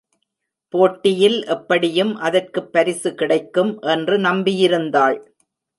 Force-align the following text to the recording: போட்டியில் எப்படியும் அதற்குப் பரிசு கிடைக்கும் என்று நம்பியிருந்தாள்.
போட்டியில் 0.69 1.45
எப்படியும் 1.45 2.15
அதற்குப் 2.15 2.71
பரிசு 2.73 3.15
கிடைக்கும் 3.15 3.79
என்று 3.79 4.17
நம்பியிருந்தாள். 4.17 5.17